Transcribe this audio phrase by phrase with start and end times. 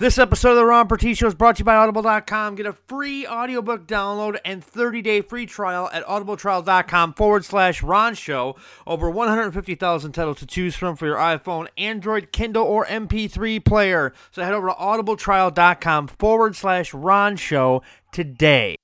[0.00, 2.54] This episode of the Ron Pertie Show is brought to you by Audible.com.
[2.54, 8.56] Get a free audiobook download and 30-day free trial at audibletrial.com forward slash Ron Show.
[8.86, 14.14] Over 150,000 titles to choose from for your iPhone, Android, Kindle, or MP3 player.
[14.30, 18.76] So head over to audibletrial.com forward slash Ron Show today.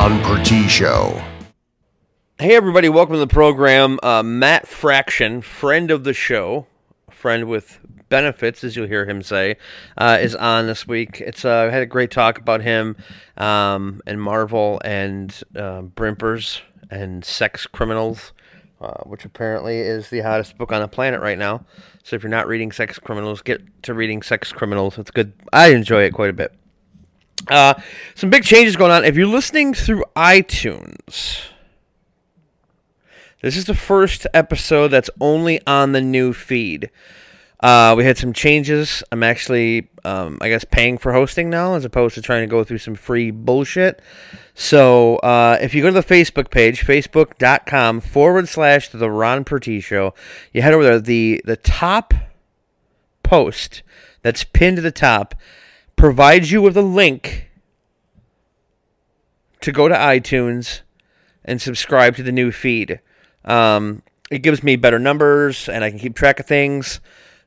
[0.00, 1.22] Is Pertie Show.
[2.38, 3.98] Hey, everybody, welcome to the program.
[4.02, 6.66] Uh, Matt Fraction, friend of the show,
[7.10, 7.78] friend with
[8.08, 9.56] benefits, as you'll hear him say,
[9.98, 11.20] uh, is on this week.
[11.20, 12.96] It's uh, I had a great talk about him
[13.36, 18.32] um, and Marvel and uh, Brimpers and sex criminals,
[18.80, 21.66] uh, which apparently is the hottest book on the planet right now.
[22.04, 24.96] So if you're not reading Sex Criminals, get to reading Sex Criminals.
[24.96, 25.34] It's good.
[25.52, 26.54] I enjoy it quite a bit.
[27.48, 27.74] Uh,
[28.14, 29.04] some big changes going on.
[29.04, 31.42] If you're listening through iTunes,
[33.42, 36.90] this is the first episode that's only on the new feed.
[37.60, 39.02] Uh, we had some changes.
[39.12, 42.64] I'm actually, um, I guess, paying for hosting now as opposed to trying to go
[42.64, 44.00] through some free bullshit.
[44.54, 49.80] So uh, if you go to the Facebook page, facebook.com forward slash the Ron Pertie
[49.80, 50.14] Show,
[50.52, 51.00] you head over there.
[51.00, 52.14] The, the top
[53.22, 53.82] post
[54.22, 55.34] that's pinned to the top
[56.00, 57.50] provides you with a link
[59.60, 60.80] to go to iTunes
[61.44, 63.00] and subscribe to the new feed.
[63.44, 67.00] Um, it gives me better numbers, and I can keep track of things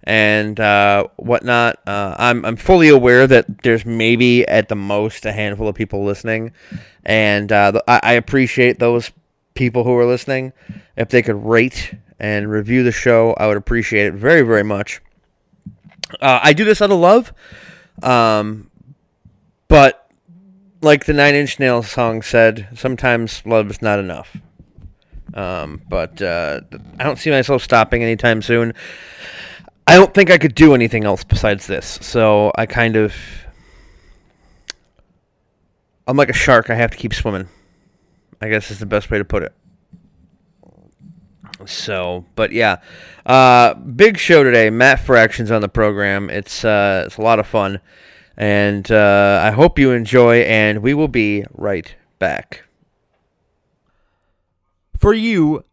[0.04, 1.80] and uh, whatnot.
[1.88, 6.06] Uh, I'm I'm fully aware that there's maybe at the most a handful of people
[6.06, 6.52] listening,
[7.04, 9.12] and uh, I, I appreciate those
[9.56, 10.54] people who are listening.
[10.96, 15.02] If they could rate and review the show, I would appreciate it very very much.
[16.22, 17.34] Uh, I do this out of love.
[18.02, 18.70] Um,
[19.68, 20.09] but
[20.81, 24.36] like the Nine Inch Nails song said, sometimes love is not enough.
[25.34, 26.62] Um, but uh,
[27.00, 28.74] I don't see myself stopping anytime soon.
[29.88, 32.00] I don't think I could do anything else besides this.
[32.02, 33.14] So I kind of.
[36.06, 36.70] I'm like a shark.
[36.70, 37.48] I have to keep swimming.
[38.42, 39.53] I guess is the best way to put it.
[41.66, 42.78] So, but yeah,
[43.25, 44.69] uh, big show today.
[44.69, 46.29] Matt Fractions on the program.
[46.29, 47.79] It's uh, it's a lot of fun,
[48.38, 50.41] and uh, I hope you enjoy.
[50.41, 52.63] And we will be right back.
[54.97, 55.63] For you,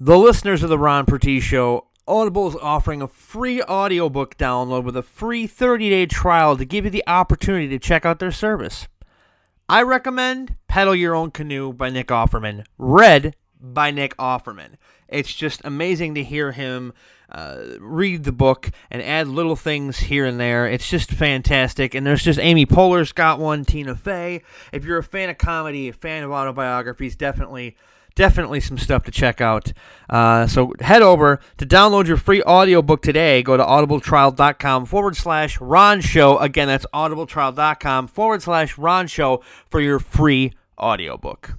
[0.00, 4.96] the listeners of the Ron Pertie Show, Audible is offering a free audiobook download with
[4.96, 8.88] a free 30-day trial to give you the opportunity to check out their service.
[9.68, 14.70] I recommend Paddle Your Own Canoe by Nick Offerman, read by Nick Offerman.
[15.10, 16.92] It's just amazing to hear him
[17.32, 20.66] uh, read the book and add little things here and there.
[20.66, 21.94] It's just fantastic.
[21.94, 24.42] And there's just Amy Poehler's got one, Tina Fey.
[24.72, 27.76] If you're a fan of comedy, a fan of autobiographies, definitely.
[28.16, 29.72] Definitely some stuff to check out.
[30.10, 33.40] Uh, so head over to download your free audiobook today.
[33.40, 36.36] Go to audibletrial.com forward slash Ron Show.
[36.38, 41.54] Again, that's audibletrial.com forward slash Ron Show for your free audiobook.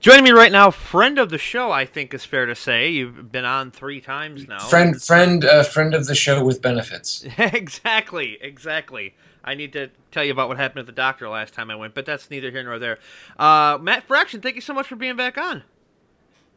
[0.00, 2.88] Joining me right now, friend of the show, I think is fair to say.
[2.88, 4.58] You've been on three times now.
[4.58, 7.22] Friend, friend, uh, friend of the show with benefits.
[7.38, 9.14] exactly, exactly.
[9.44, 11.92] I need to tell you about what happened at the doctor last time I went,
[11.94, 12.98] but that's neither here nor there.
[13.38, 15.64] Uh, Matt Fraction, thank you so much for being back on.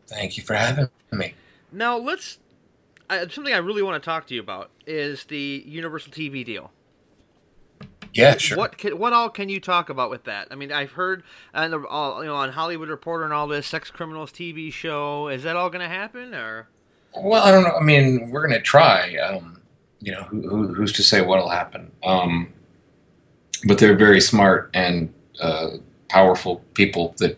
[0.07, 1.33] Thank you for having me.
[1.69, 2.39] Now let's.
[3.09, 6.71] Uh, something I really want to talk to you about is the Universal TV deal.
[8.13, 8.57] Yeah, sure.
[8.57, 10.47] What can, what all can you talk about with that?
[10.51, 13.67] I mean, I've heard on the, all, you know on Hollywood Reporter and all this
[13.67, 15.27] sex criminals TV show.
[15.27, 16.67] Is that all going to happen or?
[17.15, 17.75] Well, I don't know.
[17.75, 19.15] I mean, we're going to try.
[19.17, 19.61] Um,
[19.99, 21.91] you know, who, who, who's to say what'll happen?
[22.03, 22.53] Um,
[23.65, 25.77] but they're very smart and uh,
[26.09, 27.37] powerful people that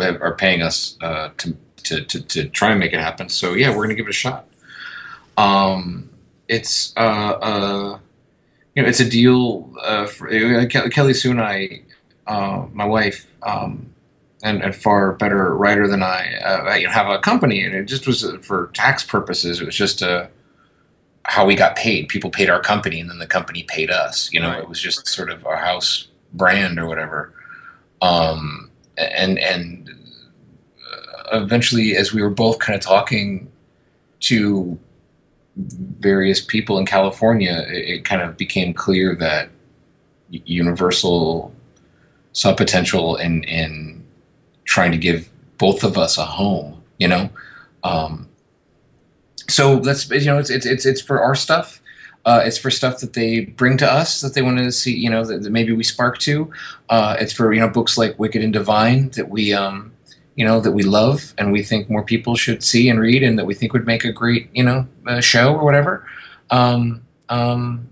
[0.00, 3.28] have, are paying us uh, to, to, to to try and make it happen.
[3.28, 4.48] So yeah, we're going to give it a shot.
[5.36, 6.10] Um,
[6.48, 7.98] it's uh, uh,
[8.76, 9.72] you know, it's a deal.
[9.82, 10.28] Uh, for,
[10.90, 11.80] Kelly Sue and I,
[12.26, 13.92] uh, my wife, um,
[14.42, 18.24] and, and far better writer than I, uh, have a company, and it just was
[18.42, 19.60] for tax purposes.
[19.60, 20.28] It was just a
[21.24, 22.08] how we got paid.
[22.08, 24.30] People paid our company, and then the company paid us.
[24.32, 24.60] You know, Right.
[24.60, 27.32] it was just sort of our house brand or whatever.
[28.02, 29.88] Um, and and
[30.92, 33.50] uh, eventually, as we were both kind of talking
[34.20, 34.78] to
[35.56, 39.50] various people in California, it, it kind of became clear that
[40.30, 41.54] Universal
[42.32, 44.04] saw potential in in
[44.64, 46.82] trying to give both of us a home.
[46.98, 47.30] You know,
[47.84, 48.28] um,
[49.48, 51.80] so that's you know it's it's it's, it's for our stuff.
[52.24, 55.08] Uh, it's for stuff that they bring to us that they want to see, you
[55.08, 56.50] know, that, that maybe we spark to.
[56.88, 59.92] Uh, it's for you know books like Wicked and Divine that we, um,
[60.36, 63.38] you know, that we love and we think more people should see and read, and
[63.38, 66.06] that we think would make a great, you know, uh, show or whatever.
[66.50, 67.88] Um, um,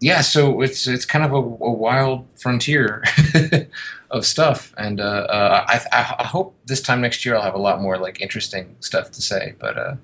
[0.00, 3.02] yeah, so it's it's kind of a, a wild frontier
[4.10, 5.80] of stuff, and uh, uh, I,
[6.20, 9.22] I hope this time next year I'll have a lot more like interesting stuff to
[9.22, 9.54] say.
[9.58, 9.94] But uh,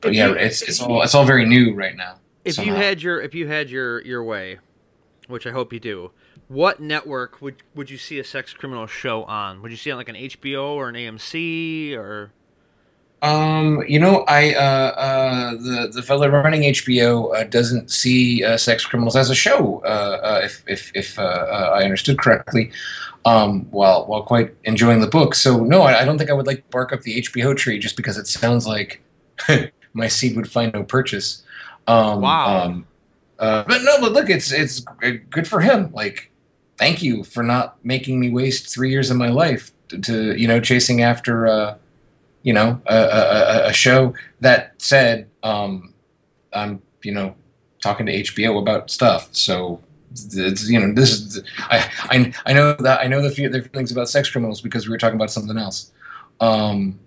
[0.00, 2.16] but If yeah, you- it's it's all it's all very new right now.
[2.44, 4.58] If you had your if you had your your way,
[5.28, 6.10] which I hope you do,
[6.48, 9.62] what network would would you see a sex criminal show on?
[9.62, 12.32] Would you see it on like an HBO or an AMC or?
[13.22, 18.58] Um, you know, I uh, uh, the the fellow running HBO uh, doesn't see uh,
[18.58, 19.82] sex criminals as a show.
[19.84, 22.70] Uh, uh, if if if I understood correctly,
[23.24, 25.34] um, while while quite enjoying the book.
[25.34, 27.96] So no, I, I don't think I would like bark up the HBO tree just
[27.96, 29.02] because it sounds like
[29.94, 31.42] my seed would find no purchase.
[31.86, 32.64] Um, Wow.
[32.64, 32.86] Um,
[33.38, 34.80] uh, but no, but look, it's it's
[35.30, 35.92] good for him.
[35.92, 36.30] Like,
[36.78, 40.48] thank you for not making me waste three years of my life to, to you
[40.48, 41.46] know chasing after.
[41.46, 41.76] Uh,
[42.44, 44.14] you know, a, a, a- show.
[44.40, 45.94] That said, um,
[46.52, 47.34] I'm, you know,
[47.82, 49.28] talking to HBO about stuff.
[49.32, 49.80] So,
[50.12, 54.08] it's, you know, this is, I, I, I know that I know the feelings about
[54.10, 55.90] sex criminals because we were talking about something else.
[56.38, 57.00] Um,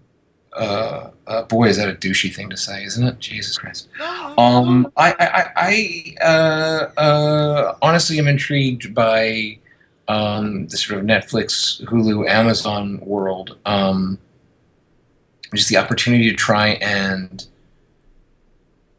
[0.54, 3.20] uh, uh, boy, is that a douchey thing to say, isn't it?
[3.20, 3.90] Jesus Christ.
[4.38, 9.60] Um, I, I, I, uh, uh, honestly am intrigued by
[10.08, 13.58] um, the sort of Netflix, Hulu, Amazon world.
[13.66, 14.20] Um,
[15.54, 17.46] just the opportunity to try and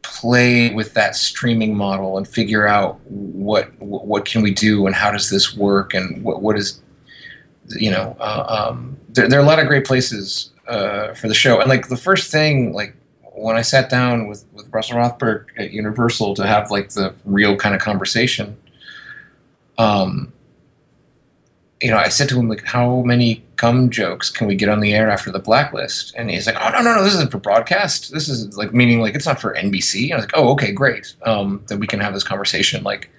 [0.01, 5.11] play with that streaming model and figure out what what can we do and how
[5.11, 6.81] does this work and what what is
[7.69, 11.33] you know uh, um, there, there are a lot of great places uh, for the
[11.33, 12.95] show and like the first thing like
[13.33, 17.55] when I sat down with with Russell Rothberg at Universal to have like the real
[17.55, 18.57] kind of conversation
[19.77, 20.31] um
[21.81, 24.79] you know, I said to him like, "How many gum jokes can we get on
[24.81, 27.37] the air after the blacklist?" And he's like, "Oh no, no, no, this isn't for
[27.37, 28.11] broadcast.
[28.11, 30.71] This is like meaning like it's not for NBC." And I was like, "Oh, okay,
[30.71, 31.15] great.
[31.23, 32.83] Um, then we can have this conversation.
[32.83, 33.09] Like,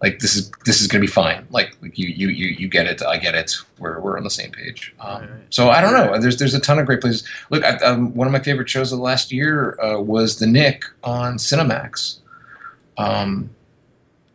[0.00, 1.46] like this is this is gonna be fine.
[1.50, 3.02] Like, like you you you you get it.
[3.02, 3.54] I get it.
[3.78, 4.94] We're we're on the same page.
[5.00, 5.30] Um, Right.
[5.50, 6.18] So I don't know.
[6.20, 7.24] There's there's a ton of great places.
[7.50, 10.46] Look, I, um, one of my favorite shows of the last year uh, was The
[10.46, 12.18] Knick on Cinemax.
[12.96, 13.50] Um,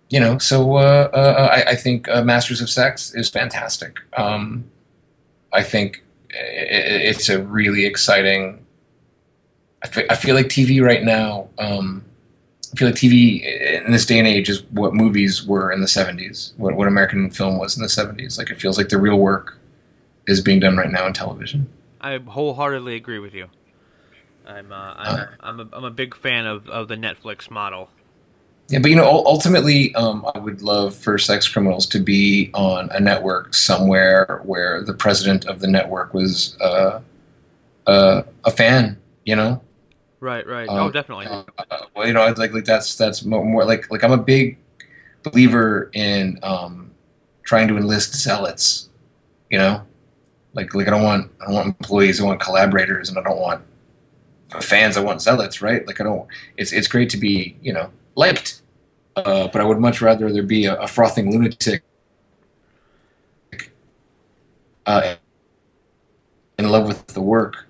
[0.10, 4.00] you know, so uh, uh, I, I think uh, Masters of Sex is fantastic.
[4.18, 4.66] Um,
[5.52, 8.66] I think i- i- it's a really exciting.
[9.84, 11.48] I fe- I feel like TV right now.
[12.74, 13.44] I feel like TV
[13.86, 17.30] in this day and age is what movies were in the '70s, what, what American
[17.30, 18.38] film was in the '70s.
[18.38, 19.60] Like it feels like the real work
[20.26, 21.70] is being done right now in television.
[22.02, 23.48] I wholeheartedly agree with you.
[24.48, 27.90] I'm uh, I'm, Uh, I'm, a, I'm a big fan of, of the Netflix model.
[28.70, 32.90] Yeah, but you know, ultimately, um, I would love for sex criminals to be on
[32.92, 37.02] a network somewhere where the president of the network was uh,
[37.86, 38.98] uh, a fan.
[39.26, 39.62] You know,
[40.24, 40.70] Right, right.
[40.70, 41.26] Um, oh, definitely.
[41.26, 44.14] uh, uh, well, you know, I'd like like that's that's more, more like like I'm
[44.14, 44.58] a big
[45.22, 46.92] believer in um,
[47.44, 48.90] trying to enlist zealots.
[49.50, 49.86] You know,
[50.54, 53.38] like like I don't want I don't want employees, I want collaborators, and I don't
[53.38, 53.64] want
[54.62, 54.96] fans.
[54.96, 55.86] I want zealots, right?
[55.86, 56.26] Like I don't.
[56.56, 58.62] It's it's great to be you know liked,
[59.18, 61.84] uh, but I would much rather there be a, a frothing lunatic
[64.86, 65.16] uh,
[66.58, 67.68] in love with the work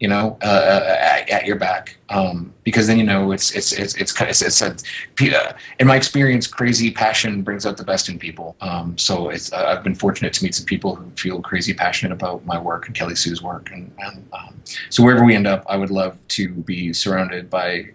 [0.00, 3.72] you know, uh, uh, at, at your back, um, because then you know it's it's
[3.72, 7.76] it's it's kind of it's, it's a, uh, in my experience, crazy passion brings out
[7.76, 8.54] the best in people.
[8.60, 12.12] Um, so it's uh, I've been fortunate to meet some people who feel crazy passionate
[12.12, 15.64] about my work and Kelly Sue's work, and, and um, so wherever we end up,
[15.68, 17.90] I would love to be surrounded by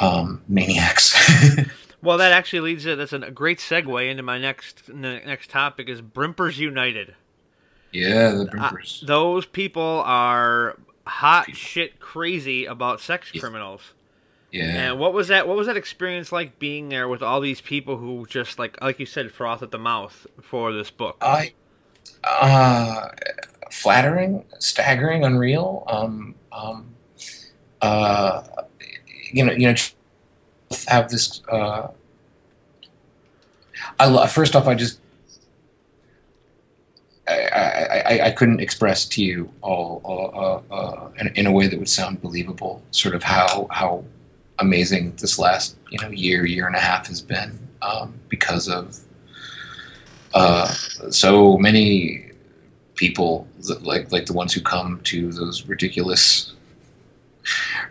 [0.00, 1.16] um, maniacs.
[2.02, 5.88] Well, that actually leads to that's a great segue into my next ne- next topic
[5.88, 7.14] is Brimpers United.
[7.92, 8.72] yeah, the Uh,
[9.06, 13.40] those people are hot shit crazy about sex Yeah.
[13.40, 13.92] criminals.
[14.50, 14.90] yeah.
[14.90, 15.48] And what was that?
[15.48, 18.98] What was that experience like being there with all these people who just like, like
[19.00, 21.16] you said, froth at the mouth for this book?
[21.20, 21.52] I
[22.24, 23.08] uh,
[23.70, 25.84] flattering, staggering, unreal.
[25.88, 26.94] Um, um,
[27.80, 28.42] uh,
[29.32, 29.74] you know, you know,
[30.88, 31.42] have this.
[31.50, 31.88] Uh,
[33.98, 35.00] I lo- first off, I just.
[37.32, 41.66] I, I, I, couldn't express to you all uh, uh, uh, in, in a way
[41.66, 42.82] that would sound believable.
[42.90, 44.04] Sort of how how
[44.58, 48.98] amazing this last you know year year and a half has been um, because of
[50.34, 50.66] uh,
[51.10, 52.30] so many
[52.94, 56.52] people that, like like the ones who come to those ridiculous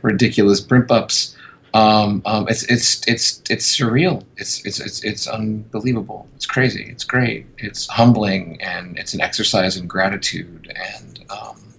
[0.01, 1.35] ridiculous brimp ups.
[1.73, 4.23] Um, um, it's it's it's it's surreal.
[4.35, 6.27] It's it's it's it's unbelievable.
[6.35, 6.83] It's crazy.
[6.89, 7.45] It's great.
[7.57, 10.73] It's humbling, and it's an exercise in gratitude.
[10.75, 11.73] And um,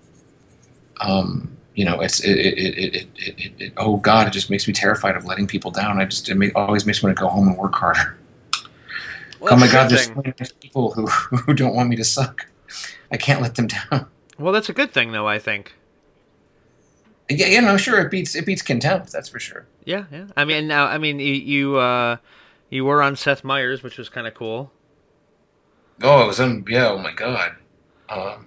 [1.01, 4.67] um, you know, it's it it, it, it, it, it oh God, it just makes
[4.67, 6.01] me terrified of letting people down.
[6.01, 8.17] I just it make, always makes me want to go home and work harder.
[9.41, 12.47] Well, oh my God, there's so many people who who don't want me to suck.
[13.11, 14.07] I can't let them down.
[14.39, 15.29] Well, that's a good thing, though.
[15.29, 15.75] I think.
[17.39, 19.12] Yeah, yeah, no, sure, it beats it beats contempt.
[19.12, 19.67] That's for sure.
[19.85, 20.27] Yeah, yeah.
[20.37, 22.17] I mean, now, I mean, you you, uh,
[22.71, 24.73] you were on Seth Meyers, which was kind of cool.
[26.03, 26.65] Oh, it was on.
[26.69, 26.89] yeah.
[26.89, 27.57] Oh my god,
[28.09, 28.47] um,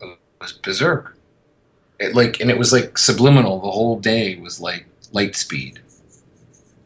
[0.00, 1.16] it was berserk.
[1.98, 3.60] It like and it was like subliminal.
[3.60, 5.80] The whole day was like light speed.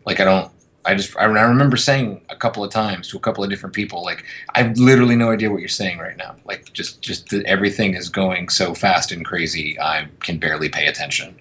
[0.06, 0.52] Like I don't.
[0.84, 4.02] I just I, remember saying a couple of times to a couple of different people
[4.02, 6.36] like I have literally no idea what you're saying right now.
[6.44, 9.78] Like just just the, everything is going so fast and crazy.
[9.78, 11.36] I can barely pay attention.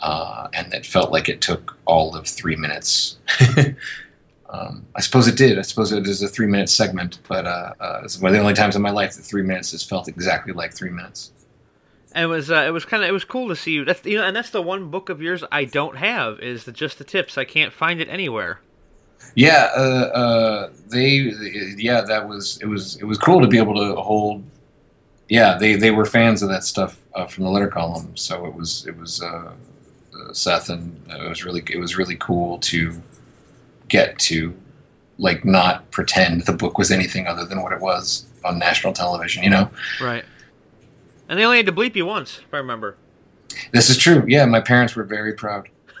[0.00, 3.16] Uh, and it felt like it took all of three minutes.
[4.50, 5.58] um, I suppose it did.
[5.58, 8.40] I suppose it is a three minute segment, but uh, uh, it's one of the
[8.40, 11.32] only times in my life that three minutes has felt exactly like three minutes.
[12.14, 13.84] It was uh, it was kind of it was cool to see you.
[13.86, 16.72] That's you know, and that's the one book of yours I don't have is the
[16.72, 17.38] just the tips.
[17.38, 18.60] I can't find it anywhere.
[19.34, 21.32] Yeah, uh, uh, they,
[21.76, 24.44] yeah, that was it was it was cool to be able to hold.
[25.28, 28.54] Yeah, they, they were fans of that stuff uh, from the letter column, so it
[28.54, 29.26] was it was uh,
[30.14, 33.02] uh, Seth and it was really it was really cool to
[33.88, 34.54] get to
[35.18, 39.42] like not pretend the book was anything other than what it was on national television.
[39.42, 40.24] You know, Right.
[41.28, 42.96] And they only had to bleep you once, if I remember.
[43.72, 44.24] this is true.
[44.28, 45.68] Yeah, my parents were very proud.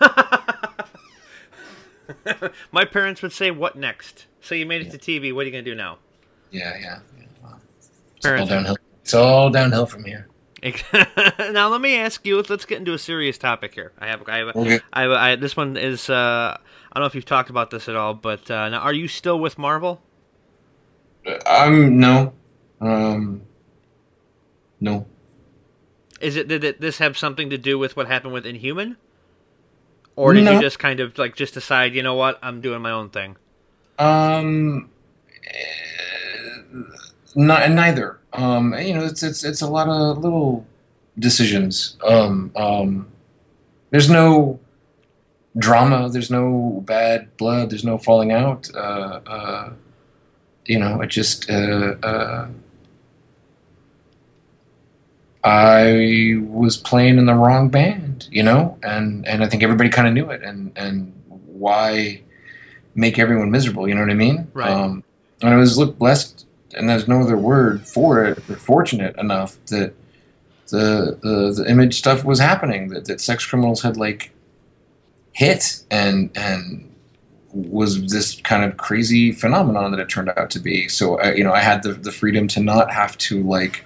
[2.72, 5.34] My parents would say, "What next?" So you made it to TV.
[5.34, 5.98] What are you gonna do now?
[6.50, 7.00] Yeah, yeah.
[7.18, 7.24] yeah.
[7.42, 7.60] Well,
[8.16, 8.76] It's all downhill.
[9.02, 10.28] It's all downhill from here.
[11.52, 12.36] now let me ask you.
[12.36, 13.92] Let's, let's get into a serious topic here.
[13.98, 14.80] I have, I have, Okay.
[14.92, 16.08] I have I, this one is.
[16.08, 18.92] Uh, I don't know if you've talked about this at all, but uh, now are
[18.92, 20.00] you still with Marvel?
[21.46, 22.32] Um, no,
[22.80, 23.42] um,
[24.80, 25.06] no.
[26.20, 28.96] Is it did it, this have something to do with what happened with Inhuman,
[30.16, 32.90] or did you just kind of like just decide, you know what, I'm doing my
[32.90, 33.36] own thing?
[33.98, 34.90] Um,
[35.46, 36.82] eh,
[37.34, 38.18] not neither.
[38.32, 40.66] Um, you know, it's it's it's a lot of little
[41.18, 41.96] decisions.
[42.04, 43.08] Um, um,
[43.90, 44.58] there's no
[45.56, 46.08] drama.
[46.08, 47.70] There's no bad blood.
[47.70, 48.68] There's no falling out.
[48.74, 49.72] Uh, uh,
[50.66, 51.48] you know, it just.
[51.50, 52.48] Uh, uh,
[55.44, 60.08] I was playing in the wrong band, you know, and and I think everybody kind
[60.08, 62.22] of knew it, and and why
[62.94, 64.48] make everyone miserable, you know what I mean?
[64.54, 64.70] Right.
[64.70, 65.04] Um,
[65.42, 69.56] and I was look blessed, and there's no other word for it, but fortunate enough
[69.66, 69.94] that
[70.68, 74.32] the the, the image stuff was happening, that, that sex criminals had like
[75.32, 76.90] hit and and
[77.52, 80.88] was this kind of crazy phenomenon that it turned out to be.
[80.88, 83.84] So I, you know, I had the the freedom to not have to like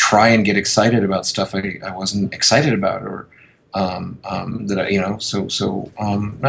[0.00, 3.28] try and get excited about stuff I, I wasn't excited about or
[3.74, 6.40] um, um, that I, you know, so so um,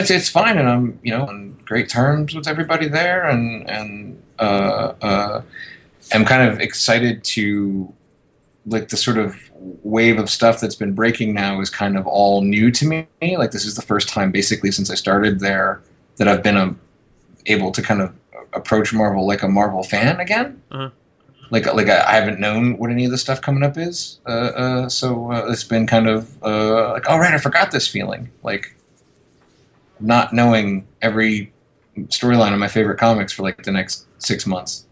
[0.00, 4.22] it's, it's fine, and I'm you know on great terms with everybody there, and and
[4.38, 5.42] uh, uh,
[6.14, 7.92] I'm kind of excited to
[8.66, 9.36] like the sort of
[9.84, 13.06] wave of stuff that's been breaking now is kind of all new to me.
[13.22, 15.82] Like this is the first time basically since I started there
[16.16, 16.80] that I've been um
[17.44, 18.12] able to kind of
[18.54, 20.60] approach Marvel like a Marvel fan again.
[20.70, 20.90] Uh-huh.
[21.50, 24.30] Like like I, I haven't known what any of the stuff coming up is, uh,
[24.30, 28.30] uh, so uh, it's been kind of uh, like all right, I forgot this feeling
[28.42, 28.76] like
[30.00, 31.52] not knowing every
[31.96, 34.86] storyline of my favorite comics for like the next six months.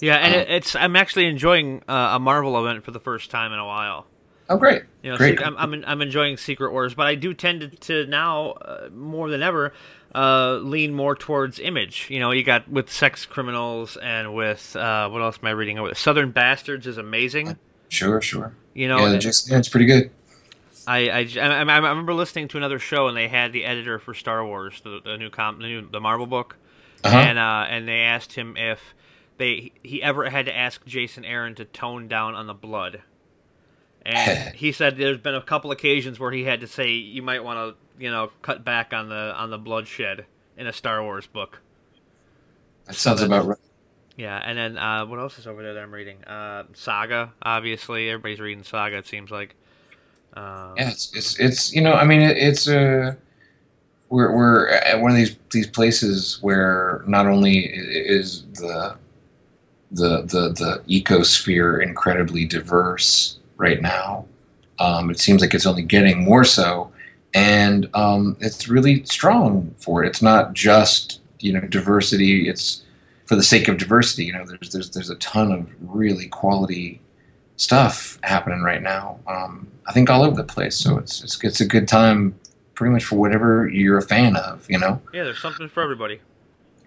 [0.00, 3.52] Yeah, and it, it's I'm actually enjoying uh, a Marvel event for the first time
[3.52, 4.06] in a while.
[4.48, 4.82] Oh, great!
[5.02, 5.40] You know, Great.
[5.42, 9.30] I'm, I'm I'm enjoying Secret Wars, but I do tend to, to now uh, more
[9.30, 9.72] than ever
[10.14, 12.08] uh, lean more towards Image.
[12.10, 15.78] You know, you got with Sex Criminals and with uh, what else am I reading?
[15.94, 17.56] Southern Bastards is amazing.
[17.88, 18.54] Sure, sure.
[18.74, 20.10] You know, yeah, just, yeah, it's pretty good.
[20.86, 24.14] I, I, I, I remember listening to another show and they had the editor for
[24.14, 26.56] Star Wars, the, the new comp, the, new, the Marvel book,
[27.04, 27.16] Uh-huh.
[27.16, 28.80] and uh, and they asked him if
[29.38, 33.02] they he ever had to ask Jason Aaron to tone down on the blood,
[34.04, 37.44] and he said there's been a couple occasions where he had to say you might
[37.44, 41.26] want to you know cut back on the on the bloodshed in a Star Wars
[41.26, 41.60] book.
[42.86, 43.58] that sounds about right.
[44.16, 46.22] Yeah, and then uh, what else is over there that I'm reading?
[46.24, 48.98] Uh, Saga, obviously everybody's reading Saga.
[48.98, 49.54] It seems like.
[50.34, 53.14] Um, Yeah, it's, it's it's you know I mean it, it's uh,
[54.08, 58.96] we're we're at one of these these places where not only is the
[59.90, 64.26] the the the ecosphere incredibly diverse right now,
[64.78, 66.90] Um, it seems like it's only getting more so,
[67.32, 70.08] and um, it's really strong for it.
[70.08, 72.48] It's not just you know diversity.
[72.48, 72.82] It's
[73.26, 74.24] for the sake of diversity.
[74.24, 77.00] You know, there's there's there's a ton of really quality
[77.56, 79.18] stuff happening right now.
[79.26, 80.76] Um, I think all over the place.
[80.76, 82.34] So it's, it's it's a good time,
[82.74, 84.66] pretty much for whatever you're a fan of.
[84.68, 85.00] You know.
[85.14, 86.18] Yeah, there's something for everybody.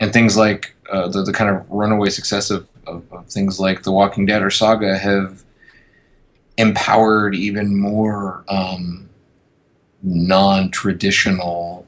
[0.02, 3.84] And things like uh, the the kind of runaway success of, of, of things like
[3.84, 5.44] The Walking Dead or Saga have
[6.58, 9.10] empowered even more um,
[10.02, 11.86] non-traditional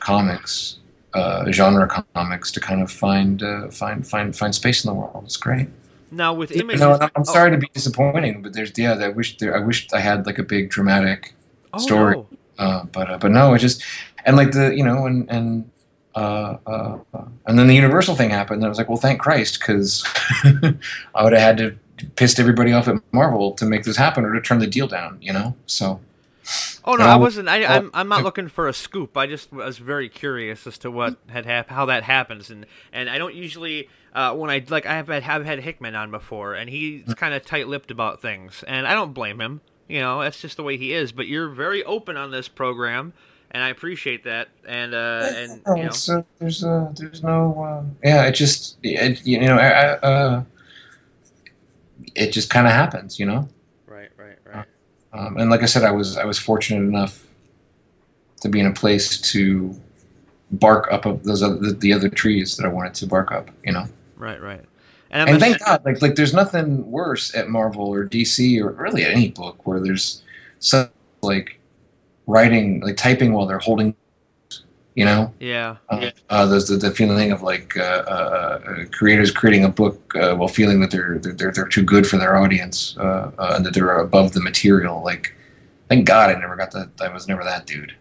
[0.00, 0.78] comics,
[1.14, 5.24] uh, genre comics, to kind of find uh, find find find space in the world.
[5.24, 5.68] It's great.
[6.10, 9.08] Now with You images, know, I'm oh, sorry to be disappointing, but there's yeah, I
[9.08, 11.34] wish there, I wish I had like a big dramatic,
[11.72, 12.14] oh, story.
[12.14, 12.28] no.
[12.58, 13.82] uh, but uh, but no, it just
[14.24, 15.70] and like the you know and and.
[16.14, 18.56] Uh, uh, uh, and then the Universal thing happened.
[18.56, 20.02] And I was like, well, thank Christ, because
[21.14, 21.78] I would have had to
[22.16, 25.18] pissed everybody off at Marvel to make this happen or to turn the deal down.
[25.20, 26.00] You know, so
[26.84, 27.48] Oh no, I wasn't.
[27.48, 29.16] I, I'm, I'm not uh, looking for a scoop.
[29.16, 33.10] I just was very curious as to what had hap- how that happens, and and
[33.10, 36.54] I don't usually uh, when I like I have had, have had Hickman on before,
[36.54, 37.16] and he's Mm.
[37.16, 39.60] kind of tight-lipped about things, and I don't blame him.
[39.88, 41.10] You know, that's just the way he is.
[41.12, 43.12] But you're very open on this program,
[43.50, 44.48] and I appreciate that.
[44.66, 48.24] And uh, and No, you know, it's, uh, there's uh, there's no uh, yeah.
[48.26, 50.44] It just it, you know I, I, uh,
[52.16, 53.48] it just kind of happens, you know.
[53.86, 54.66] right, right, right.
[55.12, 57.24] Um, and like I said, I was I was fortunate enough
[58.40, 59.74] to be in a place to
[60.50, 63.50] bark up of those other, the, the other trees that I wanted to bark up,
[63.64, 63.88] you know.
[64.16, 64.64] Right, right.
[65.10, 69.04] And, And thank God, like like there's nothing worse at Marvel or DC or really
[69.04, 70.22] at any book where there's
[70.58, 70.90] some
[71.22, 71.60] like
[72.26, 73.94] writing like typing while they're holding,
[74.96, 75.32] you know.
[75.38, 79.68] yeah, Uh, uh, there's the, the feeling of like uh, uh, uh, creators creating a
[79.68, 83.52] book uh, while feeling that they're they're they're too good for their audience uh, uh,
[83.56, 85.04] and that they're above the material.
[85.04, 85.36] Like,
[85.88, 86.88] thank God I never got that.
[87.00, 87.94] I was never that dude.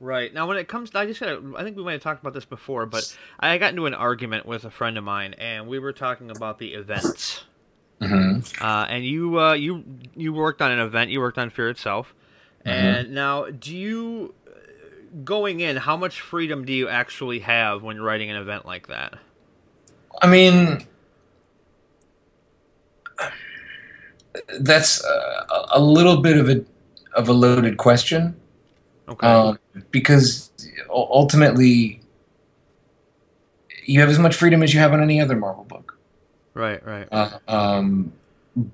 [0.00, 2.32] Right now, when it comes, I just gotta, I think we might have talked about
[2.32, 5.80] this before, but I got into an argument with a friend of mine, and we
[5.80, 7.42] were talking about the events.
[8.00, 9.82] hmm Uh, and you, uh, you,
[10.14, 11.10] you worked on an event.
[11.10, 12.14] You worked on Fear itself.
[12.64, 14.34] And now, do you,
[15.24, 19.14] going in, how much freedom do you actually have when writing an event like that?
[20.22, 20.86] I mean,
[24.60, 26.64] that's a- a little bit of a
[27.14, 28.36] of a loaded question.
[29.08, 29.26] Okay.
[29.26, 29.58] um,
[29.90, 30.50] because
[30.90, 32.00] ultimately
[33.84, 35.96] you have as much freedom as you have on any other Marvel book.
[36.52, 37.08] right, right.
[37.10, 38.12] Uh, um,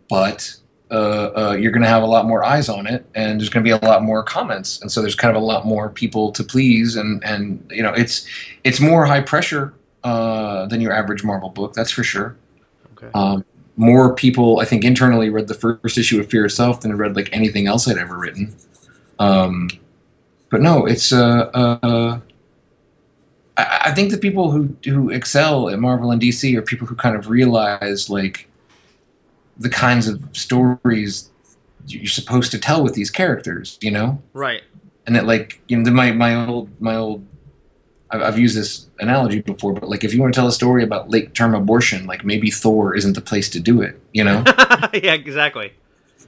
[0.09, 0.57] but
[0.95, 3.65] uh, uh, you're going to have a lot more eyes on it, and there's going
[3.65, 6.31] to be a lot more comments, and so there's kind of a lot more people
[6.31, 8.29] to please, and and you know it's
[8.63, 12.37] it's more high pressure uh, than your average Marvel book, that's for sure.
[12.93, 13.09] Okay.
[13.13, 13.45] Um,
[13.77, 17.29] more people, I think, internally read the first issue of Fear itself than read like
[17.33, 18.55] anything else I'd ever written.
[19.19, 19.71] Um,
[20.49, 22.21] but no, it's uh, uh,
[23.57, 26.95] I, I think the people who who excel at Marvel and DC are people who
[26.95, 28.49] kind of realize like
[29.59, 31.31] the kinds of stories
[31.87, 34.63] you're supposed to tell with these characters, you know, right.
[35.07, 37.27] and that like you know my my old my old
[38.11, 40.83] I've, I've used this analogy before, but like if you want to tell a story
[40.83, 44.43] about late term abortion, like maybe Thor isn't the place to do it, you know.
[44.95, 45.73] yeah, exactly.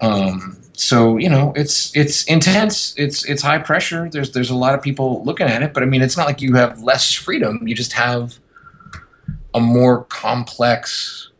[0.00, 4.08] um, so you know it's it's intense, it's it's high pressure.
[4.10, 6.42] There's there's a lot of people looking at it, but I mean it's not like
[6.42, 7.66] you have less freedom.
[7.66, 8.38] You just have
[9.54, 11.30] a more complex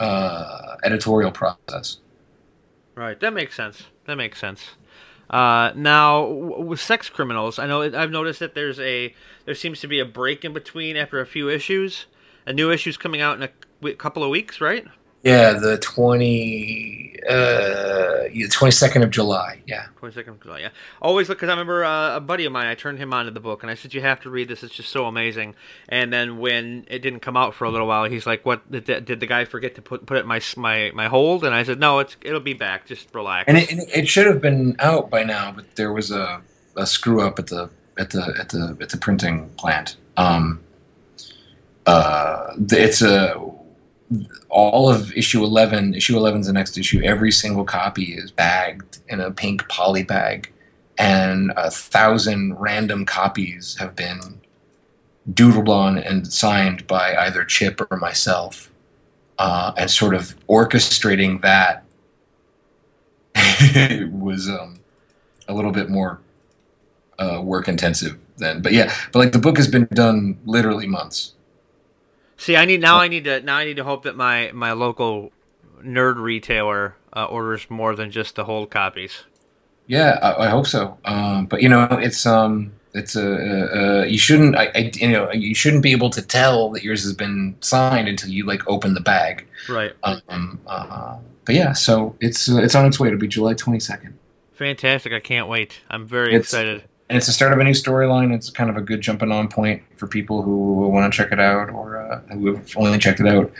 [0.00, 1.98] uh, editorial process.
[2.94, 3.84] Right, that makes sense.
[4.06, 4.70] That makes sense.
[5.28, 9.88] Uh, now, with sex criminals, I know I've noticed that there's a there seems to
[9.88, 12.06] be a break in between after a few issues.
[12.46, 13.48] A new issue's coming out in
[13.82, 14.86] a couple of weeks, right?
[15.26, 19.60] Yeah, the twenty uh, twenty second of July.
[19.66, 19.86] Yeah.
[19.98, 20.60] Twenty second, of July.
[20.60, 20.68] yeah.
[21.02, 22.68] Always look because I remember uh, a buddy of mine.
[22.68, 24.62] I turned him onto the book, and I said, "You have to read this.
[24.62, 25.56] It's just so amazing."
[25.88, 28.84] And then when it didn't come out for a little while, he's like, "What did,
[29.04, 31.64] did the guy forget to put put it in my my my hold?" And I
[31.64, 32.86] said, "No, it's it'll be back.
[32.86, 36.40] Just relax." And it, it should have been out by now, but there was a,
[36.76, 39.96] a screw up at the at the at the at the printing plant.
[40.16, 40.60] Um,
[41.84, 43.55] uh, it's a
[44.48, 45.94] all of issue eleven.
[45.94, 47.02] Issue eleven is the next issue.
[47.02, 50.52] Every single copy is bagged in a pink poly bag,
[50.98, 54.40] and a thousand random copies have been
[55.32, 58.70] doodled on and signed by either Chip or myself,
[59.38, 61.84] uh, and sort of orchestrating that
[64.12, 64.80] was um,
[65.48, 66.20] a little bit more
[67.18, 68.62] uh, work intensive then.
[68.62, 71.32] But yeah, but like the book has been done literally months.
[72.36, 72.98] See, I need now.
[72.98, 73.56] I need to now.
[73.56, 75.32] I need to hope that my my local
[75.82, 79.24] nerd retailer uh, orders more than just the hold copies.
[79.86, 80.98] Yeah, I, I hope so.
[81.04, 85.08] Um, but you know, it's um, it's a uh, uh, you shouldn't I, I you
[85.10, 88.66] know you shouldn't be able to tell that yours has been signed until you like
[88.68, 89.46] open the bag.
[89.68, 89.92] Right.
[90.02, 93.08] Um, uh, but yeah, so it's uh, it's on its way.
[93.08, 94.18] It'll be July twenty second.
[94.54, 95.12] Fantastic!
[95.12, 95.80] I can't wait.
[95.88, 96.84] I'm very It's- excited.
[97.08, 98.34] And it's the start of a new storyline.
[98.34, 101.40] It's kind of a good jumping on point for people who want to check it
[101.40, 103.52] out or uh, who have only checked it out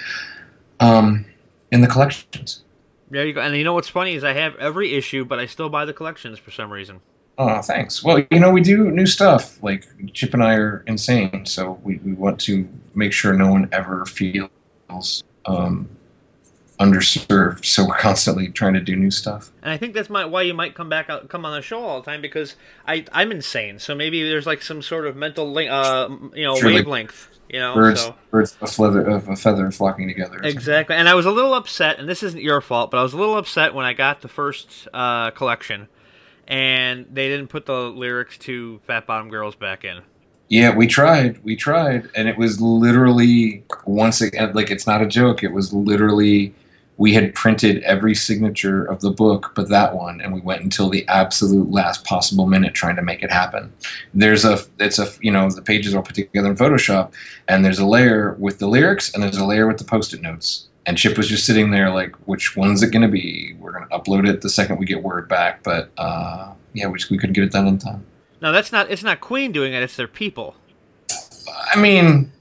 [0.80, 1.24] um,
[1.70, 2.64] in the collections.
[3.10, 3.40] There you go.
[3.40, 5.92] And you know what's funny is I have every issue, but I still buy the
[5.92, 7.00] collections for some reason.
[7.38, 8.02] Oh, thanks.
[8.02, 9.62] Well, you know, we do new stuff.
[9.62, 13.68] Like Chip and I are insane, so we, we want to make sure no one
[13.72, 15.88] ever feels um,
[16.78, 17.64] underserved.
[17.64, 19.50] So we're constantly trying to do new stuff.
[19.62, 22.00] And I think that's my, why you might come back, come on the show all
[22.00, 23.78] the time because I I'm insane.
[23.78, 27.30] So maybe there's like some sort of mental link, uh, you know, wavelength.
[27.48, 30.40] You know, Birds, so birds of a feather, of a feather flocking together.
[30.42, 30.96] exactly.
[30.96, 33.16] And I was a little upset, and this isn't your fault, but I was a
[33.16, 35.86] little upset when I got the first uh, collection,
[36.48, 40.02] and they didn't put the lyrics to "Fat Bottom Girls" back in.
[40.48, 41.42] Yeah, we tried.
[41.44, 45.44] We tried, and it was literally once again like it's not a joke.
[45.44, 46.52] It was literally
[46.98, 50.88] we had printed every signature of the book, but that one, and we went until
[50.88, 53.72] the absolute last possible minute trying to make it happen.
[54.14, 57.12] There's a it's a you know the pages are all put together in Photoshop,
[57.48, 60.68] and there's a layer with the lyrics, and there's a layer with the post-it notes.
[60.86, 63.56] And Chip was just sitting there like, which one's it going to be?
[63.58, 66.96] We're going to upload it the second we get word back, but uh, yeah, we
[66.96, 68.06] just, we couldn't get it done in time.
[68.40, 68.90] No, that's not.
[68.90, 69.82] It's not Queen doing it.
[69.82, 70.54] It's their people.
[71.72, 72.32] I mean,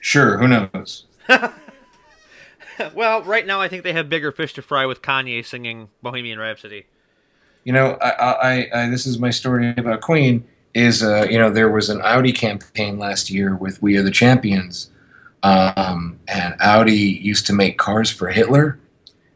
[0.00, 1.06] sure, who knows?
[2.94, 6.38] well, right now I think they have bigger fish to fry with Kanye singing Bohemian
[6.38, 6.86] Rhapsody.
[7.64, 10.46] You know, I, I, I this is my story about Queen.
[10.72, 14.10] Is uh, you know, there was an Audi campaign last year with "We Are the
[14.10, 14.90] Champions,"
[15.42, 18.78] um, and Audi used to make cars for Hitler.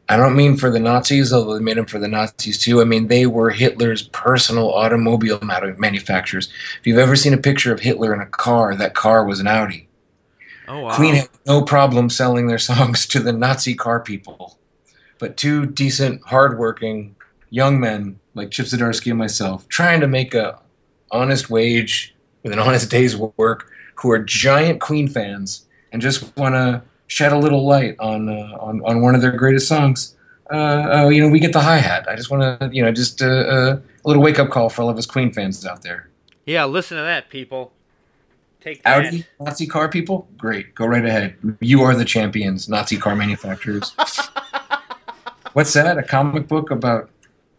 [0.08, 2.80] I don't mean for the Nazis, although they made them for the Nazis too.
[2.80, 6.48] I mean they were Hitler's personal automobile manufacturers.
[6.78, 9.48] If you've ever seen a picture of Hitler in a car, that car was an
[9.48, 9.88] Audi.
[10.68, 10.96] Oh wow.
[10.96, 14.58] Queen had no problem selling their songs to the Nazi car people.
[15.18, 17.16] But two decent, hardworking
[17.50, 20.60] young men like Chip Zdarsky and myself, trying to make a
[21.10, 26.54] honest wage with an honest day's work, who are giant Queen fans and just want
[26.54, 30.16] to shed a little light on uh, on on one of their greatest songs.
[30.50, 30.56] Uh,
[31.04, 32.06] uh, you know, we get the hi hat.
[32.08, 34.82] I just want to, you know, just uh, uh, a little wake up call for
[34.82, 36.08] all of us Queen fans out there.
[36.44, 37.72] Yeah, listen to that, people.
[38.64, 39.04] Take that.
[39.04, 40.74] Audi Nazi car people, great.
[40.74, 41.36] Go right ahead.
[41.60, 43.90] You are the champions, Nazi car manufacturers.
[45.52, 45.98] What's that?
[45.98, 47.10] A comic book about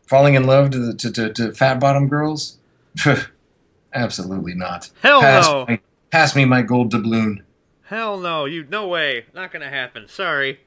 [0.07, 2.57] falling in love to the, to, to, to fat bottom girls?
[3.93, 4.89] Absolutely not.
[5.03, 5.65] Hell pass no.
[5.67, 7.43] My, pass me my gold doubloon.
[7.83, 10.07] Hell no, you no way, not gonna happen.
[10.07, 10.59] Sorry.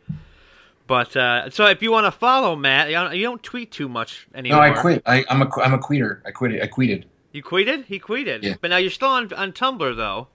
[0.87, 3.88] But uh, so if you want to follow Matt, you don't, you don't tweet too
[3.88, 4.61] much anymore.
[4.61, 4.62] No.
[4.62, 5.03] I quit.
[5.05, 6.22] I, I'm a I'm a queter.
[6.24, 6.62] I quit.
[6.62, 7.07] I quitted.
[7.33, 7.87] You tweeted?
[7.87, 8.43] He tweeted.
[8.43, 8.55] Yeah.
[8.61, 10.29] But now you're still on on Tumblr though.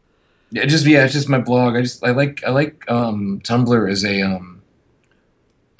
[0.51, 1.75] Yeah, just yeah, it's just my blog.
[1.75, 4.61] I just I like I like um, Tumblr as a um,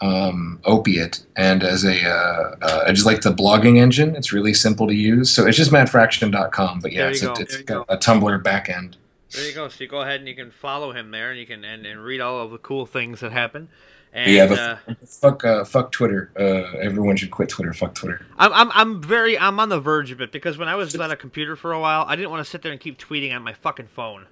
[0.02, 4.16] um, opiate and as a uh, uh, I just like the blogging engine.
[4.16, 5.30] It's really simple to use.
[5.30, 6.80] So it's just mattfraction.com.
[6.80, 7.34] But yeah, it's, a, go.
[7.34, 8.96] it's There you got a Tumblr backend.
[9.32, 9.68] There you go.
[9.70, 12.04] So you go ahead and you can follow him there, and you can and, and
[12.04, 13.70] read all of the cool things that happen.
[14.16, 16.32] And yeah, uh, fuck uh, fuck Twitter.
[16.38, 17.74] Uh, everyone should quit Twitter.
[17.74, 18.24] Fuck Twitter.
[18.38, 21.10] I'm, I'm I'm very I'm on the verge of it because when I was on
[21.10, 23.42] a computer for a while, I didn't want to sit there and keep tweeting on
[23.42, 24.28] my fucking phone.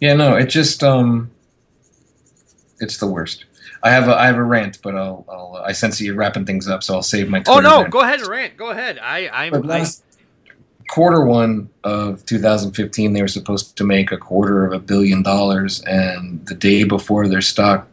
[0.00, 1.30] Yeah, no, it just um,
[2.80, 3.44] it's the worst.
[3.82, 6.46] I have a I have a rant, but I'll I'll I sense that you're wrapping
[6.46, 7.40] things up, so I'll save my.
[7.40, 7.56] Time.
[7.56, 7.90] Oh no, rant.
[7.90, 8.56] go ahead and rant.
[8.56, 8.98] Go ahead.
[8.98, 9.84] I I'm But I,
[10.88, 15.82] quarter one of 2015, they were supposed to make a quarter of a billion dollars,
[15.82, 17.88] and the day before their stock,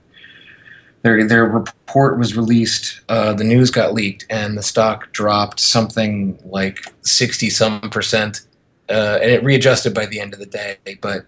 [1.01, 6.37] their their report was released, uh, the news got leaked, and the stock dropped something
[6.45, 8.41] like 60 some percent,
[8.89, 10.77] uh, and it readjusted by the end of the day.
[11.01, 11.25] But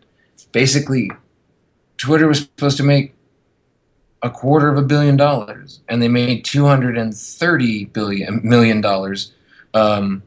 [0.52, 1.10] basically,
[1.98, 3.14] Twitter was supposed to make
[4.24, 9.34] a quarter of a billion dollars, and they made 230 billion million dollars.
[9.74, 10.24] Um,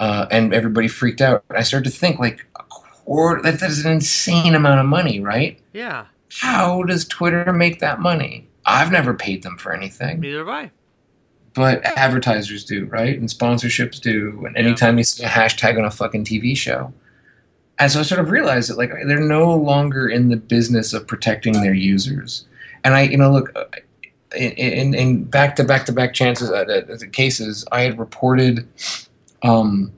[0.00, 1.44] uh, and everybody freaked out.
[1.50, 3.40] I started to think like a quarter.
[3.42, 5.60] That, that is an insane amount of money, right?
[5.72, 6.06] yeah.
[6.40, 8.48] How does Twitter make that money?
[8.64, 10.70] I've never paid them for anything, Neither have I.
[11.54, 13.18] but advertisers do, right?
[13.18, 14.44] And sponsorships do.
[14.46, 16.92] And anytime you see a hashtag on a fucking TV show.
[17.78, 21.06] And so I sort of realized that like they're no longer in the business of
[21.06, 22.46] protecting their users.
[22.84, 23.64] And I, you know, look, uh,
[24.36, 28.66] in, in, in back to back to back chances, uh, uh, cases, I had reported
[29.42, 29.92] um,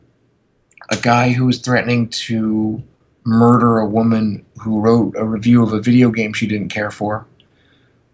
[0.90, 2.82] a guy who was threatening to
[3.24, 7.26] murder a woman who wrote a review of a video game she didn't care for.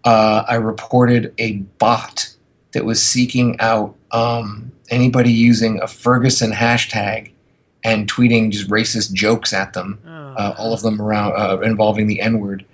[0.03, 2.33] Uh, I reported a bot
[2.71, 7.31] that was seeking out um, anybody using a Ferguson hashtag
[7.83, 12.07] and tweeting just racist jokes at them, Oh, uh, all of them around uh, involving
[12.07, 12.65] the N word.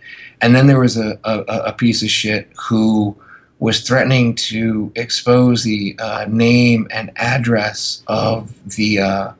[0.42, 3.16] And then there was a, a, a piece of shit who
[3.60, 9.32] was threatening to expose the uh, name and address of the uh,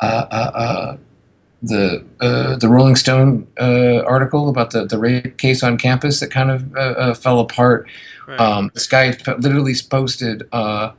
[0.00, 0.96] uh, uh, uh,
[1.66, 6.30] the uh, the Rolling Stone uh, article about the, the rape case on campus that
[6.30, 7.88] kind of uh, uh, fell apart.
[8.26, 8.40] right.
[8.40, 10.92] Um, this guy literally posted, uh,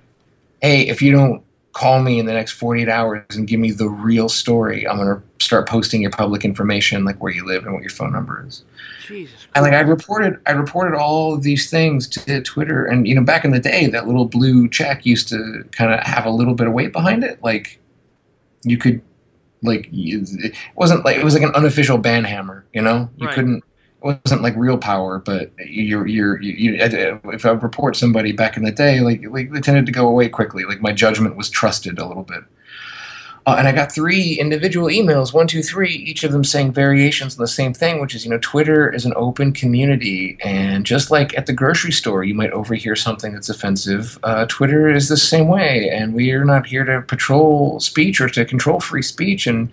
[0.61, 3.89] "Hey, if you don't call me in the next 48 hours and give me the
[3.89, 7.83] real story, I'm gonna start posting your public information, like where you live and what
[7.83, 8.63] your phone number is."
[9.05, 13.13] Jesus And like I reported, I reported all of these things to Twitter, and you
[13.13, 16.31] know, back in the day, that little blue check used to kind of have a
[16.31, 17.43] little bit of weight behind it.
[17.43, 17.79] Like
[18.63, 19.01] you could,
[19.61, 22.65] like it wasn't like it was like an unofficial ban hammer.
[22.73, 23.35] You know, you Right.
[23.35, 23.63] couldn't.
[24.03, 26.75] It wasn't like real power, but you're you're you, you,
[27.33, 30.29] if I report somebody back in the day, like like they tended to go away
[30.29, 30.63] quickly.
[30.65, 32.43] Like my judgment was trusted a little bit.
[33.47, 37.37] Uh, and I got three individual emails, one, two, three, each of them saying variations
[37.37, 40.35] on the same thing, which is, you know, Twitter is an open community.
[40.43, 44.89] And just like at the grocery store, you might overhear something that's offensive, uh, Twitter
[44.89, 45.89] is the same way.
[45.89, 49.45] And we are not here to patrol speech or to control free speech.
[49.45, 49.71] And,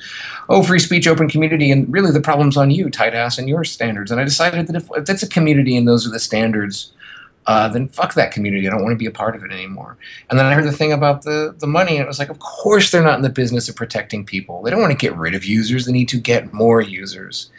[0.50, 1.70] oh, free speech, open community.
[1.70, 4.10] And really the problem's on you, tight ass, and your standards.
[4.10, 6.92] And I decided that if, if that's a community and those are the standards,
[7.46, 8.66] uh, then fuck that community.
[8.66, 9.96] I don't want to be a part of it anymore.
[10.30, 12.38] And then I heard the thing about the, the money, and it was like, of
[12.38, 14.62] course they're not in the business of protecting people.
[14.62, 17.50] They don't want to get rid of users, they need to get more users.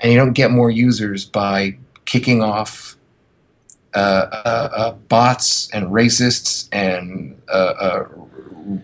[0.00, 2.96] And you don't get more users by kicking off
[3.94, 3.98] uh,
[4.44, 8.04] uh, uh, bots and racists and uh, uh,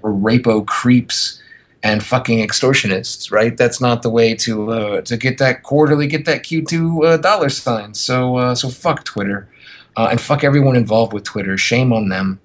[0.03, 1.40] rapo creeps
[1.85, 3.57] and fucking extortionists, right?
[3.57, 7.95] That's not the way to to get that quarterly, get that Q2 uh, dollar sign.
[7.95, 9.49] So so fuck Twitter.
[9.97, 11.57] Uh, and fuck everyone involved with Twitter.
[11.57, 12.41] Shame on them.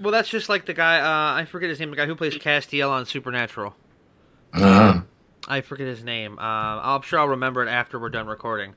[0.00, 0.98] well, that's just like the guy.
[1.00, 1.90] Uh, I forget his name.
[1.90, 3.74] The guy who plays Castiel on Supernatural.
[4.52, 5.02] Uh,
[5.48, 6.38] I forget his name.
[6.38, 8.74] Uh, I'm sure I'll remember it after we're done recording.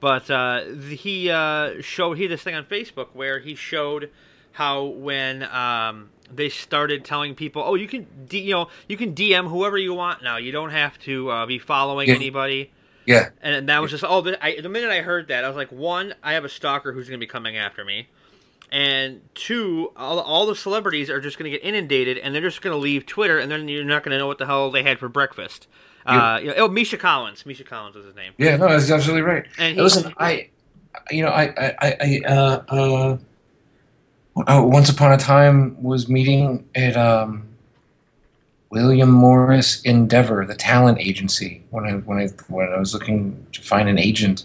[0.00, 4.10] But uh, he uh, showed he had this thing on Facebook where he showed
[4.52, 9.14] how when um, they started telling people, oh, you can D- you know you can
[9.14, 10.36] DM whoever you want now.
[10.36, 12.14] You don't have to uh, be following Yeah.
[12.14, 12.72] anybody.
[13.06, 15.56] Yeah, And that was just oh, the, I, the minute I heard that, I was
[15.56, 18.08] like, one, I have a stalker who's going to be coming after me,
[18.70, 22.62] and two, all, all the celebrities are just going to get inundated, and they're just
[22.62, 24.82] going to leave Twitter, and then you're not going to know what the hell they
[24.82, 25.66] had for breakfast.
[26.06, 27.44] Uh, you know, oh, Misha Collins.
[27.44, 28.32] Misha Collins was his name.
[28.38, 28.56] yeah.
[28.56, 29.44] No, that's absolutely right.
[29.58, 30.50] And he, Listen, I,
[31.10, 33.18] you know, I, I, I, I uh, uh,
[34.46, 37.45] uh, once upon a time was meeting at um,
[38.70, 43.62] William Morris Endeavor, the talent agency, when I when I when I was looking to
[43.62, 44.44] find an agent,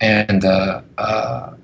[0.00, 1.54] and uh, uh,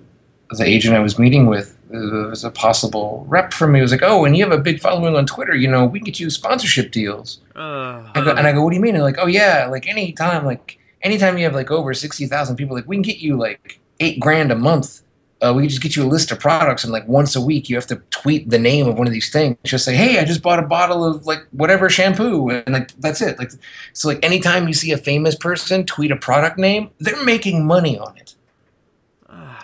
[0.50, 3.78] the agent I was meeting with uh, was a possible rep for me.
[3.78, 5.54] He was like, "Oh, and you have a big following on Twitter.
[5.54, 8.70] You know, we can get you sponsorship deals." uh, I go, and I go, what
[8.70, 8.94] do you mean?
[8.94, 12.74] And like, oh yeah, like anytime, like anytime you have like over sixty thousand people,
[12.74, 15.02] like we can get you like eight grand a month.
[15.44, 17.68] Uh, we can just get you a list of products, and like once a week,
[17.68, 19.58] you have to tweet the name of one of these things.
[19.64, 23.20] Just say, hey, I just bought a bottle of like whatever shampoo, and like that's
[23.20, 23.38] it.
[23.38, 23.50] Like,
[23.92, 27.98] so like anytime you see a famous person tweet a product name, they're making money
[27.98, 28.34] on it.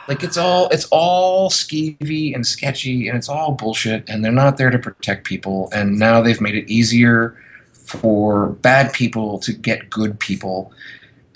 [0.07, 4.59] Like it's all it's all skeevy and sketchy, and it's all bullshit, and they're not
[4.59, 5.71] there to protect people.
[5.73, 7.41] And now they've made it easier
[7.73, 10.73] for bad people to get good people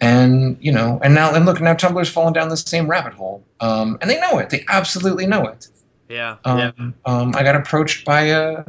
[0.04, 3.42] and you know and now and look now tumblr's fallen down the same rabbit hole.
[3.60, 4.50] Um, and they know it.
[4.50, 5.68] They absolutely know it.
[6.08, 6.72] Yeah, um, yeah.
[7.06, 8.64] um, i got approached by a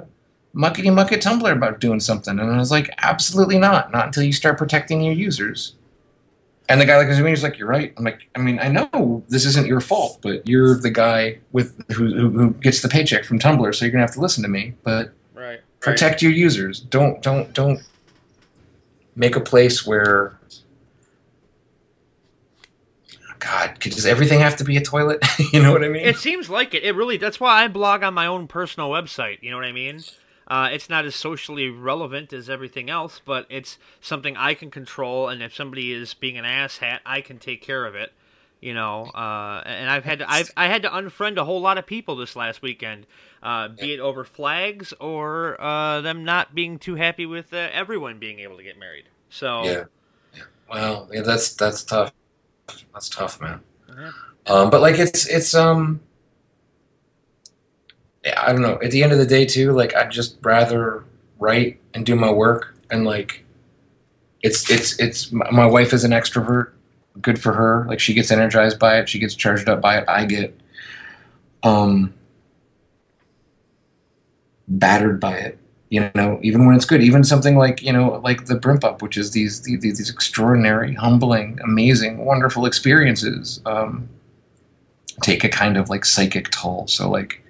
[0.56, 2.40] muckety muck at tumblr about doing something.
[2.40, 3.92] And i was like absolutely not.
[3.92, 5.76] Not until you start protecting your users.
[6.70, 7.94] And the guy like was like you're right.
[7.98, 11.68] I'm like i mean i know this isn't your fault but you're the guy with
[11.92, 14.50] who, who, who gets the paycheck from tumblr so you're gonna have to listen to
[14.50, 14.74] me.
[14.84, 15.60] But Right.
[15.82, 16.80] protect your users.
[16.80, 17.82] Don't don't don't
[19.18, 20.38] make a place where
[23.40, 25.24] God, could- does everything have to be a toilet?
[25.54, 26.06] you know what I mean?
[26.06, 26.84] It seems like it.
[26.84, 27.18] It really.
[27.18, 29.42] That's why I blog on my own personal website.
[29.42, 30.02] You know what I mean?
[30.48, 35.28] Uh, it's not as socially relevant as everything else, but it's something I can control.
[35.28, 38.14] And if somebody is being an asshat, I can take care of it.
[38.62, 41.78] You know, uh, and I've had to, I've I had to unfriend a whole lot
[41.78, 43.06] of people this last weekend,
[43.44, 48.18] uh, be it over flags or uh, them not being too happy with uh, everyone
[48.18, 49.06] being able to get married.
[49.30, 49.84] So yeah.
[50.36, 50.44] yeah.
[50.72, 52.12] Well, yeah, that's that's tough.
[52.94, 53.62] That's tough, man.
[53.90, 54.12] Yeah.
[54.48, 56.00] Um, but like it's it's um
[58.24, 58.80] yeah, I don't know.
[58.82, 61.04] At the end of the day too, like I'd just rather
[61.40, 63.44] write and do my work and like
[64.42, 66.72] it's it's it's my my wife is an extrovert.
[67.22, 67.86] Good for her.
[67.88, 70.06] Like she gets energized by it, she gets charged up by it.
[70.08, 70.60] I get
[71.64, 72.14] um
[74.68, 75.60] battered by it.
[75.96, 79.02] You know, even when it's good, even something like you know, like the Brimp Up,
[79.02, 84.10] which is these these, these extraordinary, humbling, amazing, wonderful experiences, um,
[85.22, 86.86] take a kind of like psychic toll.
[86.88, 87.42] So like,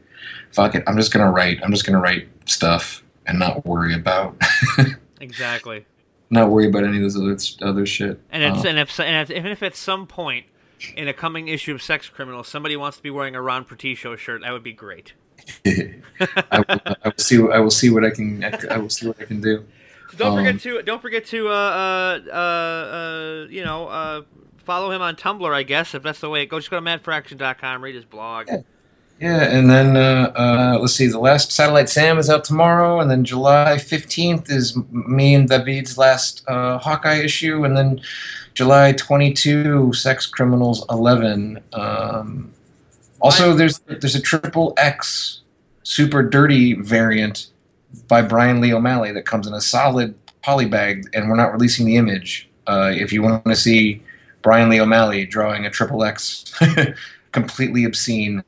[0.51, 1.57] fuck it, I'm just gonna write.
[1.63, 4.39] I'm just gonna write stuff and not worry about.
[5.19, 5.87] exactly.
[6.29, 8.19] Not worry about any of those other other shit.
[8.29, 10.45] And it's Uh, and if and if, even if at some point
[10.95, 13.95] in a coming issue of Sex Criminal somebody wants to be wearing a Ron Perti
[13.95, 15.13] show shirt, that would be great.
[16.51, 17.37] I, will, I will see.
[17.51, 18.43] I will see what I can.
[18.69, 19.65] I will see what I can do.
[20.11, 24.21] So don't Um, forget to don't forget to uh, uh, uh, you know uh,
[24.63, 26.63] follow him on Tumblr, I guess if that's the way it goes.
[26.63, 28.47] Just go to mattfraction.com, read his blog.
[28.47, 28.61] Yeah.
[29.17, 31.07] Yeah, and then uh, uh, let's see.
[31.07, 35.97] The last Satellite Sam is out tomorrow, and then July fifteenth is me and David's
[35.97, 38.01] last uh, Hawkeye issue, and then
[38.55, 41.63] July twenty-two, Sex Criminals eleven.
[41.71, 42.51] Um,
[43.21, 45.43] also, there's there's a triple X
[45.85, 47.47] super dirty variant
[48.07, 51.95] by Brian Lee O'Malley that comes in a solid polybag, and we're not releasing the
[51.95, 52.49] image.
[52.67, 54.01] Uh, if you want to see
[54.41, 56.53] Brian Lee O'Malley drawing a triple X,
[57.31, 58.43] completely obscene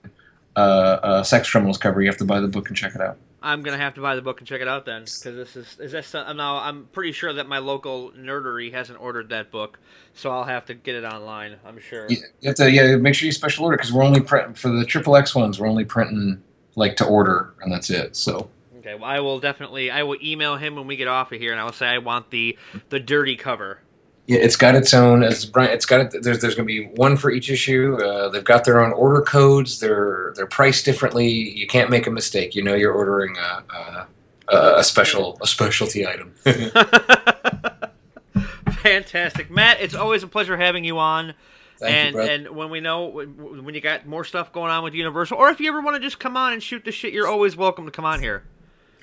[0.56, 3.18] uh, uh, sex criminals cover, you have to buy the book and check it out.
[3.40, 5.80] I'm gonna have to buy the book and check it out then, because this is
[5.80, 9.80] is this uh, now I'm pretty sure that my local nerdery hasn't ordered that book,
[10.14, 11.58] so I'll have to get it online.
[11.66, 12.10] I'm sure.
[12.10, 14.70] You you have to yeah make sure you special order because we're only print for
[14.70, 15.60] the triple X ones.
[15.60, 16.42] We're only printing
[16.78, 18.16] like to order, and that's it.
[18.16, 21.40] So Okay, well I will definitely I will email him when we get off of
[21.40, 22.58] here, and I will say I want the
[22.90, 23.82] the dirty cover.
[24.28, 25.24] yeah, it's got its own.
[25.24, 26.24] As Brian, it's got it.
[26.24, 27.98] There's there's going to be one for each issue.
[28.02, 29.80] Uh, they've got their own order codes.
[29.80, 31.28] They're they're priced differently.
[31.28, 32.56] You can't make a mistake.
[32.56, 34.08] You know you're ordering a
[34.56, 36.34] a, a special a specialty item.
[38.84, 39.82] Fantastic, Matt.
[39.82, 41.34] It's always a pleasure having you on.
[41.80, 44.84] Thank and you, and when we know when when you got more stuff going on
[44.84, 47.14] with Universal, or if you ever want to just come on and shoot the shit,
[47.14, 48.44] you're always welcome to come on here.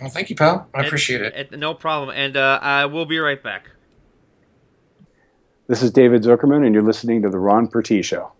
[0.00, 0.68] well, thank you, pal.
[0.74, 1.34] I And- appreciate it.
[1.52, 2.10] and- no problem.
[2.16, 3.70] And uh, I will be right back.
[5.66, 8.32] This is David Zuckerman, and you're listening to The Ron Perti Show.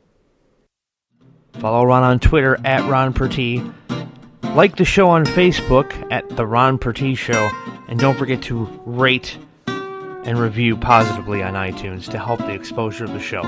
[1.54, 3.62] Follow Ron on Twitter at Ron Perti.
[4.54, 7.50] Like the show on Facebook at The Ron Perti Show.
[7.88, 13.12] And don't forget to rate and review positively on iTunes to help the exposure of
[13.12, 13.42] the show.